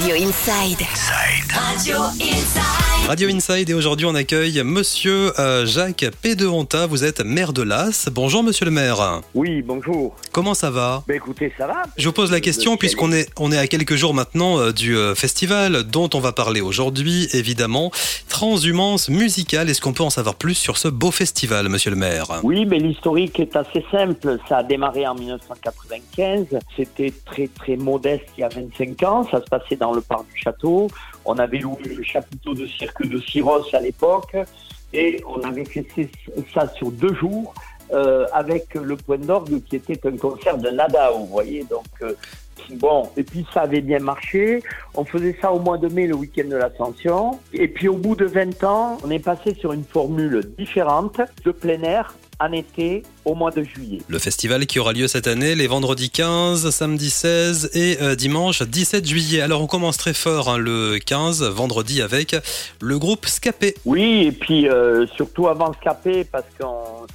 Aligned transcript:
Radio 0.00 0.14
Inside. 0.14 0.88
Radio 1.52 2.10
Inside. 2.18 2.89
Radio 3.10 3.28
Inside 3.28 3.68
et 3.68 3.74
aujourd'hui 3.74 4.06
on 4.06 4.14
accueille 4.14 4.62
Monsieur 4.62 5.32
euh, 5.40 5.66
Jacques 5.66 6.06
Pédehonta. 6.22 6.86
Vous 6.86 7.02
êtes 7.02 7.24
maire 7.24 7.52
de 7.52 7.62
Las. 7.62 8.08
Bonjour 8.08 8.44
Monsieur 8.44 8.66
le 8.66 8.70
maire. 8.70 9.22
Oui, 9.34 9.62
bonjour. 9.62 10.14
Comment 10.30 10.54
ça 10.54 10.70
va? 10.70 11.02
Ben 11.08 11.16
écoutez, 11.16 11.52
ça 11.58 11.66
va 11.66 11.82
Je 11.96 12.06
vous 12.06 12.12
pose 12.12 12.30
la 12.30 12.38
question 12.38 12.76
puisqu'on 12.76 13.10
est 13.10 13.28
on 13.36 13.50
est 13.50 13.58
à 13.58 13.66
quelques 13.66 13.96
jours 13.96 14.14
maintenant 14.14 14.60
euh, 14.60 14.72
du 14.72 14.96
euh, 14.96 15.16
festival 15.16 15.82
dont 15.82 16.08
on 16.14 16.20
va 16.20 16.30
parler 16.30 16.60
aujourd'hui 16.60 17.26
évidemment. 17.32 17.90
Transhumance 18.28 19.08
musicale. 19.08 19.68
Est-ce 19.68 19.80
qu'on 19.80 19.92
peut 19.92 20.04
en 20.04 20.10
savoir 20.10 20.36
plus 20.36 20.54
sur 20.54 20.78
ce 20.78 20.86
beau 20.86 21.10
festival, 21.10 21.68
Monsieur 21.68 21.90
le 21.90 21.96
maire? 21.96 22.26
Oui, 22.44 22.64
mais 22.64 22.78
l'historique 22.78 23.40
est 23.40 23.56
assez 23.56 23.84
simple. 23.90 24.38
Ça 24.48 24.58
a 24.58 24.62
démarré 24.62 25.08
en 25.08 25.16
1995. 25.16 26.46
C'était 26.76 27.12
très 27.24 27.48
très 27.48 27.74
modeste 27.74 28.26
il 28.38 28.42
y 28.42 28.44
a 28.44 28.48
25 28.50 29.02
ans. 29.02 29.28
Ça 29.28 29.40
se 29.40 29.46
passait 29.46 29.74
dans 29.74 29.92
le 29.92 30.00
parc 30.00 30.26
du 30.32 30.40
château. 30.40 30.86
On 31.24 31.36
avait 31.38 31.58
loué 31.58 31.82
le 31.84 32.02
chapiteau 32.04 32.54
de 32.54 32.66
cirque 32.66 32.99
de 33.04 33.18
Syros 33.20 33.64
à 33.72 33.80
l'époque. 33.80 34.36
Et 34.92 35.22
on 35.26 35.40
avait 35.42 35.64
fait 35.64 35.86
ça 36.52 36.68
sur 36.74 36.90
deux 36.90 37.14
jours 37.14 37.54
euh, 37.92 38.26
avec 38.32 38.74
le 38.74 38.96
point 38.96 39.18
d'orgue 39.18 39.62
qui 39.64 39.76
était 39.76 39.98
un 40.06 40.16
concert 40.16 40.58
de 40.58 40.70
Nada, 40.70 41.10
vous 41.10 41.26
voyez. 41.26 41.64
Donc, 41.64 41.86
euh, 42.02 42.14
bon, 42.70 43.08
et 43.16 43.22
puis 43.22 43.46
ça 43.52 43.62
avait 43.62 43.80
bien 43.80 44.00
marché. 44.00 44.62
On 44.94 45.04
faisait 45.04 45.36
ça 45.40 45.52
au 45.52 45.60
mois 45.60 45.78
de 45.78 45.88
mai, 45.88 46.06
le 46.06 46.14
week-end 46.14 46.48
de 46.48 46.56
l'Ascension. 46.56 47.38
Et 47.52 47.68
puis 47.68 47.88
au 47.88 47.96
bout 47.96 48.16
de 48.16 48.26
20 48.26 48.64
ans, 48.64 48.98
on 49.04 49.10
est 49.10 49.20
passé 49.20 49.54
sur 49.54 49.72
une 49.72 49.84
formule 49.84 50.52
différente 50.58 51.20
de 51.44 51.50
plein 51.50 51.82
air 51.82 52.14
en 52.40 52.52
été 52.52 53.02
au 53.24 53.34
mois 53.34 53.50
de 53.50 53.62
juillet. 53.62 53.98
Le 54.08 54.18
festival 54.18 54.66
qui 54.66 54.78
aura 54.80 54.92
lieu 54.92 55.06
cette 55.06 55.26
année 55.26 55.54
les 55.54 55.66
vendredis 55.66 56.10
15, 56.10 56.70
samedi 56.70 57.10
16 57.10 57.70
et 57.74 57.98
euh, 58.00 58.14
dimanche 58.16 58.62
17 58.62 59.06
juillet. 59.06 59.42
Alors 59.42 59.60
on 59.62 59.66
commence 59.66 59.98
très 59.98 60.14
fort 60.14 60.48
hein, 60.48 60.56
le 60.58 60.98
15, 60.98 61.42
vendredi 61.44 62.00
avec 62.00 62.34
le 62.80 62.98
groupe 62.98 63.26
Scapé. 63.26 63.74
Oui, 63.84 64.24
et 64.26 64.32
puis 64.32 64.68
euh, 64.68 65.06
surtout 65.14 65.48
avant 65.48 65.72
Scapé, 65.74 66.24
parce 66.24 66.46
que 66.58 66.64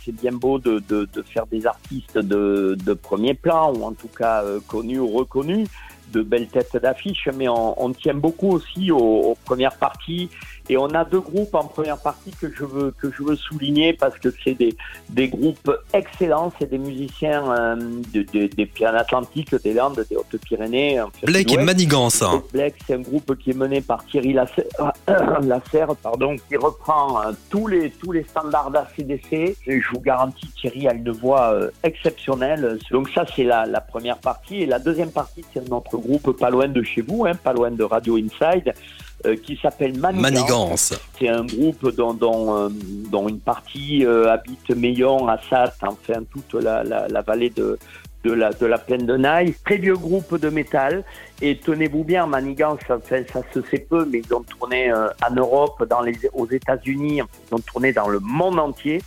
c'est 0.05 0.15
bien 0.15 0.31
beau 0.31 0.59
de, 0.59 0.81
de- 0.87 1.09
de 1.11 1.21
faire 1.23 1.47
des 1.47 1.65
artistes 1.65 2.17
de, 2.19 2.77
de 2.85 2.93
premier 2.93 3.33
plan, 3.33 3.73
ou 3.73 3.83
en 3.83 3.93
tout 3.93 4.07
cas 4.15 4.43
euh, 4.43 4.59
connus 4.67 4.99
ou 4.99 5.07
reconnus, 5.09 5.67
de 6.13 6.21
belles 6.21 6.47
têtes 6.47 6.77
d'affiche, 6.81 7.27
mais 7.35 7.47
on, 7.49 7.81
on 7.83 7.91
tient 7.91 8.13
beaucoup 8.13 8.51
aussi 8.51 8.91
aux, 8.91 8.97
aux 8.99 9.37
premières 9.43 9.75
parties. 9.75 10.29
Et 10.69 10.77
on 10.77 10.87
a 10.87 11.05
deux 11.05 11.19
groupes 11.19 11.53
en 11.55 11.65
première 11.65 11.97
partie 11.97 12.31
que 12.31 12.47
je 12.53 12.63
veux, 12.65 12.91
que 12.99 13.11
je 13.11 13.23
veux 13.23 13.35
souligner 13.35 13.93
parce 13.93 14.17
que 14.17 14.29
c'est 14.43 14.53
des, 14.53 14.75
des 15.09 15.27
groupes 15.27 15.71
excellents, 15.93 16.51
c'est 16.59 16.69
des 16.69 16.77
musiciens 16.77 17.43
euh, 17.51 17.75
de, 18.13 18.21
de- 18.33 18.47
des 18.47 18.65
Pyrénées-Atlantiques, 18.65 19.53
des 19.63 19.73
Landes, 19.73 20.03
des 20.09 20.15
Hautes-Pyrénées. 20.15 21.01
en 21.01 21.09
fait, 21.11 21.25
Blake 21.25 21.51
et. 21.53 21.57
Manigance. 21.57 22.21
hein. 22.21 22.41
Black, 22.53 22.75
c'est 22.85 22.93
un 22.95 22.99
groupe 23.01 23.35
qui 23.37 23.51
est 23.51 23.57
mené 23.57 23.81
par 23.81 24.05
Thierry 24.05 24.33
Lasserre, 24.33 24.65
Lasserre, 25.41 25.95
pardon, 25.95 26.35
qui 26.47 26.55
reprend 26.57 27.21
euh, 27.21 27.31
tous 27.49 27.67
les 27.67 27.91
tous 27.91 28.11
les 28.11 28.23
standards 28.23 28.71
d'ACDC. 28.71 29.33
Et 29.33 29.81
je 29.81 29.89
vous 29.91 29.99
garantis, 30.01 30.47
Thierry 30.59 30.87
a 30.87 30.93
une 30.93 31.11
voix 31.11 31.53
euh, 31.53 31.69
exceptionnelle. 31.83 32.79
Donc 32.91 33.09
ça, 33.09 33.25
c'est 33.35 33.43
la, 33.43 33.65
la 33.65 33.81
première 33.81 34.17
partie. 34.17 34.61
Et 34.61 34.65
la 34.65 34.79
deuxième 34.79 35.11
partie, 35.11 35.43
c'est 35.53 35.67
notre 35.69 35.97
groupe 35.97 36.31
pas 36.37 36.49
loin 36.49 36.67
de 36.67 36.81
chez 36.83 37.01
vous, 37.01 37.25
hein, 37.25 37.33
pas 37.35 37.53
loin 37.53 37.71
de 37.71 37.83
Radio 37.83 38.17
Inside, 38.17 38.73
euh, 39.25 39.35
qui 39.35 39.57
s'appelle 39.61 39.97
Manigance. 39.97 40.31
Manigance. 40.31 40.93
C'est 41.19 41.29
un 41.29 41.45
groupe 41.45 41.93
dont, 41.95 42.13
dont, 42.13 42.55
euh, 42.55 42.69
dont 43.11 43.27
une 43.27 43.39
partie 43.39 44.05
euh, 44.05 44.31
habite 44.31 44.69
Meillon, 44.69 45.27
Assat, 45.27 45.73
enfin 45.81 46.21
toute 46.31 46.53
la, 46.61 46.83
la, 46.83 47.07
la 47.07 47.21
vallée 47.21 47.49
de, 47.49 47.77
de, 48.23 48.31
la, 48.31 48.51
de 48.53 48.65
la 48.65 48.77
plaine 48.77 49.05
de 49.05 49.17
Naï. 49.17 49.55
Très 49.65 49.77
vieux 49.77 49.95
groupe 49.95 50.39
de 50.39 50.49
métal. 50.49 51.03
Et 51.41 51.57
tenez-vous 51.57 52.03
bien, 52.03 52.27
Manigance, 52.27 52.79
enfin, 52.89 52.99
ça 53.31 53.41
se 53.53 53.61
sait 53.69 53.85
peu, 53.89 54.05
mais 54.05 54.21
ils 54.25 54.33
ont 54.33 54.43
tourné 54.43 54.91
euh, 54.91 55.07
en 55.29 55.33
Europe, 55.33 55.83
dans 55.89 56.01
les, 56.01 56.17
aux 56.33 56.47
États-Unis, 56.47 57.21
ils 57.49 57.55
ont 57.55 57.59
tourné 57.59 57.91
dans 57.91 58.07
le 58.07 58.19
monde 58.19 58.59
entier. 58.59 59.01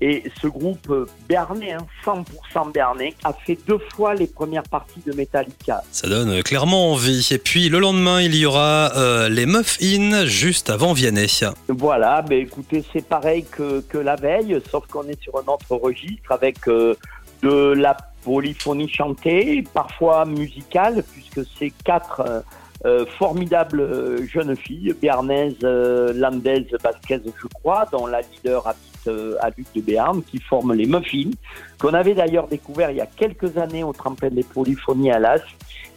Et 0.00 0.24
ce 0.42 0.46
groupe 0.46 0.90
euh, 0.90 1.06
béarnais, 1.28 1.72
hein, 1.72 1.86
100% 2.04 2.72
béarnais, 2.72 3.14
a 3.24 3.32
fait 3.32 3.58
deux 3.66 3.78
fois 3.94 4.14
les 4.14 4.26
premières 4.26 4.62
parties 4.64 5.00
de 5.06 5.12
Metallica. 5.12 5.82
Ça 5.90 6.08
donne 6.08 6.42
clairement 6.42 6.92
envie. 6.92 7.26
Et 7.30 7.38
puis 7.38 7.68
le 7.68 7.78
lendemain, 7.78 8.20
il 8.20 8.34
y 8.34 8.44
aura 8.44 8.92
euh, 8.96 9.28
les 9.28 9.46
Muffins 9.46 10.26
juste 10.26 10.68
avant 10.68 10.92
Vianney. 10.92 11.26
Voilà, 11.68 12.22
ben 12.22 12.38
écoutez, 12.38 12.84
c'est 12.92 13.06
pareil 13.06 13.44
que, 13.50 13.80
que 13.80 13.98
la 13.98 14.16
veille, 14.16 14.60
sauf 14.70 14.86
qu'on 14.86 15.04
est 15.04 15.20
sur 15.22 15.36
un 15.36 15.52
autre 15.52 15.74
registre 15.76 16.30
avec 16.30 16.68
euh, 16.68 16.94
de 17.42 17.72
la 17.72 17.96
polyphonie 18.22 18.88
chantée, 18.88 19.64
parfois 19.72 20.24
musicale, 20.24 21.04
puisque 21.12 21.48
c'est 21.58 21.72
quatre 21.84 22.20
euh, 22.20 22.40
euh, 22.84 23.06
formidables 23.18 23.80
euh, 23.80 24.26
jeunes 24.26 24.54
filles, 24.54 24.94
béarnaises, 25.00 25.56
euh, 25.64 26.12
je 26.12 27.46
crois, 27.54 27.86
dont 27.90 28.06
la 28.06 28.20
leader 28.20 28.66
habite 28.66 28.95
euh, 29.08 29.36
à 29.40 29.50
Luc 29.56 29.66
de 29.74 29.80
Béarn, 29.80 30.22
qui 30.22 30.38
forment 30.38 30.74
les 30.74 30.86
Muffins, 30.86 31.30
qu'on 31.78 31.94
avait 31.94 32.14
d'ailleurs 32.14 32.48
découvert 32.48 32.90
il 32.90 32.98
y 32.98 33.00
a 33.00 33.06
quelques 33.06 33.56
années 33.58 33.84
au 33.84 33.92
tremplin 33.92 34.30
des 34.30 34.44
polyphonies 34.44 35.10
à 35.10 35.18
Las, 35.18 35.42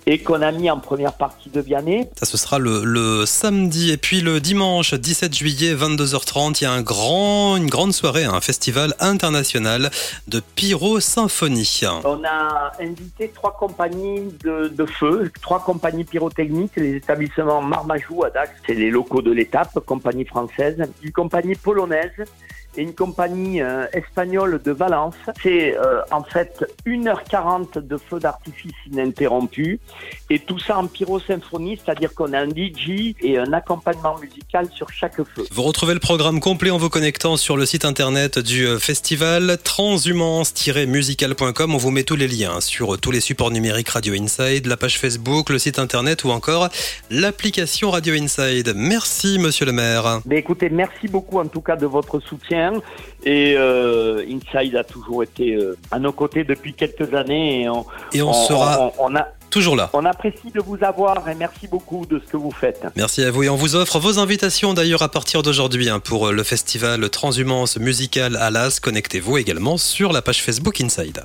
et 0.06 0.18
qu'on 0.18 0.42
a 0.42 0.52
mis 0.52 0.72
en 0.72 0.80
première 0.80 1.14
partie 1.14 1.50
de 1.50 1.62
Vianney. 1.62 2.09
Ça, 2.16 2.25
ce 2.25 2.36
sera 2.36 2.58
le, 2.58 2.84
le 2.84 3.28
samedi. 3.28 3.92
Et 3.92 3.98
puis 3.98 4.22
le 4.22 4.40
dimanche 4.40 4.96
17 4.96 5.36
juillet, 5.36 5.75
22h30, 5.75 6.62
il 6.62 6.64
y 6.64 6.68
a 6.68 6.72
un 6.72 6.81
grand, 6.81 7.58
une 7.58 7.69
grande 7.69 7.94
soirée, 7.94 8.24
un 8.24 8.42
festival 8.42 8.96
international 9.00 9.92
de 10.28 10.42
pyro-symphonie. 10.56 11.81
On 12.06 12.24
a 12.24 12.72
invité 12.80 13.31
trois 13.34 13.56
compagnies 13.56 14.34
de, 14.44 14.69
de 14.69 14.86
feu, 14.86 15.31
trois 15.42 15.64
compagnies 15.64 16.06
pyrotechniques, 16.06 16.75
les 16.78 16.96
établissements 16.96 17.62
Marmajou 17.62 18.24
à 18.24 18.31
Dax, 18.31 18.52
c'est 18.66 18.74
les 18.74 18.90
locaux 18.90 19.22
de 19.22 19.31
l'étape, 19.31 19.78
compagnie 19.86 20.25
française, 20.25 20.78
une 21.03 21.12
compagnie 21.12 21.56
polonaise 21.56 22.12
et 22.78 22.84
une 22.84 22.94
compagnie 22.94 23.62
euh, 23.62 23.88
espagnole 23.94 24.62
de 24.63 24.72
Valence. 24.72 25.16
C'est 25.41 25.75
euh, 25.78 26.02
en 26.12 26.24
fait 26.24 26.63
1h40 26.85 27.80
de 27.80 27.97
feu 27.97 28.19
d'artifice 28.19 28.75
ininterrompu 28.91 29.80
et 30.30 30.40
tout 30.40 30.59
ça 30.59 30.78
en 30.78 30.88
pyrosymphonie, 30.88 31.80
c'est-à-dire 31.84 32.13
qu'on 32.13 32.34
a 32.34 32.40
un 32.40 32.50
DJ 32.50 33.16
et 33.22 33.38
un 33.38 33.53
accompagnement 33.53 34.18
musical 34.19 34.68
sur 34.74 34.90
chaque 34.91 35.16
feu. 35.16 35.46
Vous 35.52 35.63
retrouvez 35.63 35.94
le 35.94 36.00
programme 36.00 36.40
complet 36.40 36.69
en 36.69 36.78
vous 36.78 36.90
connectant 36.90 37.38
sur 37.38 37.57
le 37.57 37.66
site 37.66 37.85
internet 37.85 38.40
du 38.40 38.68
euh, 38.68 38.80
festival 38.80 39.57
transhumance-musical.com. 39.63 41.74
On 41.74 41.78
vous 41.78 41.91
met 41.91 42.03
tous 42.03 42.16
les 42.16 42.28
liens 42.28 42.62
sur 42.62 43.00
tous 43.00 43.12
les 43.12 43.22
supports 43.22 43.51
numériques 43.51 43.90
Radio 43.90 44.13
Inside, 44.13 44.68
la 44.68 44.78
page 44.78 45.00
Facebook, 45.00 45.50
le 45.50 45.59
site 45.59 45.80
internet 45.80 46.24
ou 46.24 46.30
encore 46.30 46.69
l'application 47.09 47.91
Radio 47.91 48.13
Inside. 48.13 48.74
Merci, 48.75 49.40
monsieur 49.40 49.66
le 49.66 49.72
maire. 49.72 50.22
Mais 50.25 50.38
écoutez, 50.38 50.69
merci 50.69 51.07
beaucoup 51.07 51.40
en 51.40 51.47
tout 51.47 51.62
cas 51.62 51.75
de 51.75 51.86
votre 51.86 52.19
soutien. 52.19 52.59
Et 53.25 53.56
euh, 53.58 54.24
Inside 54.30 54.75
a 54.75 54.84
toujours 54.84 55.24
été 55.24 55.56
euh, 55.56 55.78
à 55.92 56.00
nos 56.00 56.12
côtés 56.14 56.44
depuis 56.44 56.74
quelques 56.74 57.14
années. 57.14 57.64
Et 57.64 57.70
on, 57.70 57.86
Et 58.14 58.22
on 58.22 58.34
sera 58.34 58.92
on- 58.97 59.12
on 59.12 59.16
a, 59.16 59.28
toujours 59.50 59.75
là. 59.75 59.90
on 59.94 60.06
apprécie 60.06 60.52
de 60.53 60.62
vous 60.62 60.78
avoir 60.81 61.28
et 61.28 61.36
merci 61.36 61.68
beaucoup 61.68 62.06
de 62.06 62.19
ce 62.25 62.31
que 62.31 62.38
vous 62.38 62.52
faites. 62.52 62.84
Merci 62.96 63.24
à 63.24 63.31
vous 63.31 63.44
et 63.44 63.50
on 63.50 63.56
vous 63.56 63.75
offre 63.75 64.00
vos 64.00 64.19
invitations 64.19 64.74
d'ailleurs 64.74 65.02
à 65.02 65.09
partir 65.09 65.42
d'aujourd'hui 65.44 65.90
hein, 65.90 66.00
pour 66.00 66.31
le 66.31 66.44
festival 66.44 67.09
Transhumance 67.09 67.78
musicale 67.78 68.36
à 68.38 68.50
Las. 68.52 68.80
Connectez-vous 68.80 69.38
également 69.38 69.78
sur 69.78 70.14
la 70.14 70.22
page 70.22 70.42
Facebook 70.42 70.80
Inside. 70.81 71.24